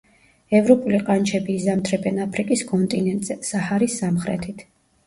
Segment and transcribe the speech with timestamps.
[0.59, 4.71] ევროპული ყანჩები იზამთრებენ აფრიკის კონტინენტზე, საჰარის სამხრეთით.